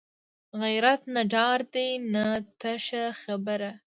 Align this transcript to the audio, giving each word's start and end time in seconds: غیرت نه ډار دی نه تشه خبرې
غیرت 0.61 1.01
نه 1.15 1.21
ډار 1.33 1.59
دی 1.73 1.89
نه 2.13 2.25
تشه 2.61 3.05
خبرې 3.21 3.71